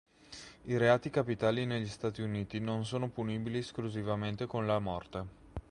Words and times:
I 0.63 0.77
reati 0.79 1.11
capitali 1.11 1.67
negli 1.67 1.85
Stati 1.85 2.23
Uniti 2.23 2.59
non 2.59 2.85
sono 2.85 3.07
punibili 3.07 3.59
esclusivamente 3.59 4.47
con 4.47 4.65
la 4.65 4.79
morte. 4.79 5.25